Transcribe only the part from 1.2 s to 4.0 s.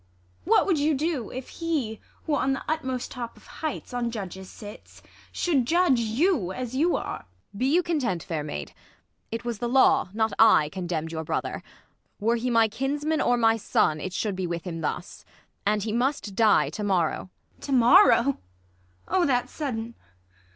If he, who on the utmost top of heights,